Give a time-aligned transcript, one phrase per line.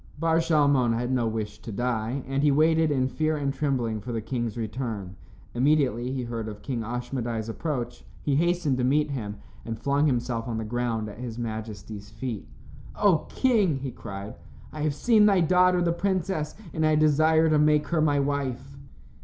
[0.17, 4.11] Bar Shalmon had no wish to die, and he waited, in fear and trembling for
[4.11, 5.15] the king's return.
[5.53, 10.47] Immediately he heard of King Ashmedai's approach, he hastened to meet him and flung himself
[10.47, 12.47] on the ground at his majesty's feet.
[12.95, 14.33] "O King," he cried,
[14.73, 18.79] "I have seen thy daughter, the princess, and I desire to make her my wife."